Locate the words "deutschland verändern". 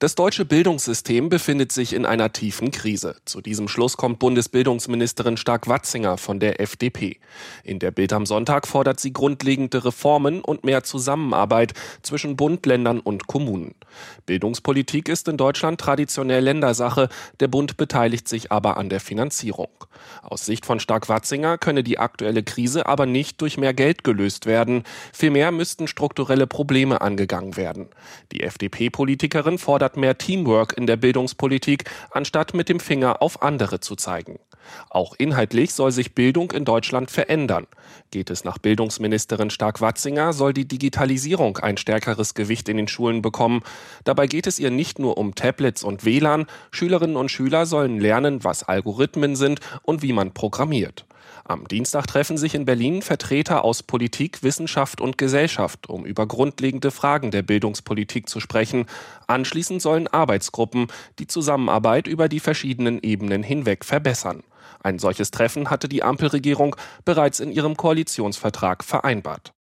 36.66-37.66